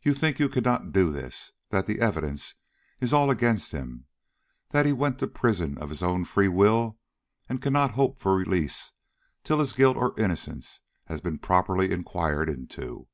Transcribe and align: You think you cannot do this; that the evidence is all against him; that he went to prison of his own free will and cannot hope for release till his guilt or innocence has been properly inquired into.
You 0.00 0.14
think 0.14 0.38
you 0.38 0.48
cannot 0.48 0.90
do 0.90 1.12
this; 1.12 1.52
that 1.68 1.84
the 1.84 2.00
evidence 2.00 2.54
is 2.98 3.12
all 3.12 3.30
against 3.30 3.72
him; 3.72 4.06
that 4.70 4.86
he 4.86 4.92
went 4.94 5.18
to 5.18 5.26
prison 5.26 5.76
of 5.76 5.90
his 5.90 6.02
own 6.02 6.24
free 6.24 6.48
will 6.48 6.98
and 7.46 7.60
cannot 7.60 7.90
hope 7.90 8.18
for 8.18 8.34
release 8.34 8.94
till 9.44 9.58
his 9.60 9.74
guilt 9.74 9.98
or 9.98 10.18
innocence 10.18 10.80
has 11.08 11.20
been 11.20 11.36
properly 11.38 11.90
inquired 11.92 12.48
into. 12.48 13.08